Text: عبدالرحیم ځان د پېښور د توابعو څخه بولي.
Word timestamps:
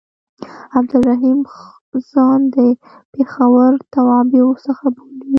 عبدالرحیم 0.77 1.39
ځان 2.09 2.39
د 2.55 2.57
پېښور 3.13 3.71
د 3.79 3.83
توابعو 3.93 4.51
څخه 4.65 4.85
بولي. 4.95 5.27